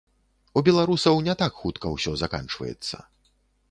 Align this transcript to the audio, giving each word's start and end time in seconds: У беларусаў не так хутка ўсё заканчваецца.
У 0.61 0.63
беларусаў 0.69 1.21
не 1.29 1.37
так 1.43 1.53
хутка 1.61 1.95
ўсё 1.99 2.17
заканчваецца. 2.25 3.09